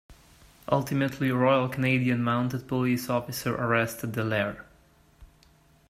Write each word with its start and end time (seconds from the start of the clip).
Ultimately, 0.71 1.29
Royal 1.31 1.69
Canadian 1.69 2.23
Mounted 2.23 2.67
Police 2.67 3.07
officers 3.07 3.55
arrested 3.55 4.13
Dallaire. 4.13 4.65